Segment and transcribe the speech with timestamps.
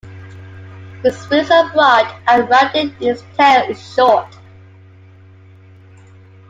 [1.03, 4.35] Its wings are broad and rounded and its tail is short.